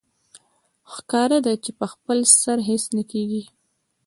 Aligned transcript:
ښکاره 0.93 1.37
ده 1.45 1.53
چې 1.63 1.71
په 1.79 1.85
خپل 1.93 2.17
سر 2.41 2.57
هېڅ 2.69 2.83
نه 2.97 3.03
کېږي 3.11 3.43